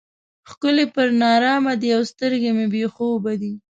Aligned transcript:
ښکلي 0.49 0.85
پر 0.95 1.07
نارامه 1.21 1.73
دي 1.81 1.89
او 1.97 2.01
سترګې 2.11 2.51
مې 2.57 2.65
بې 2.73 2.83
خوبه 2.95 3.33
دي. 3.41 3.53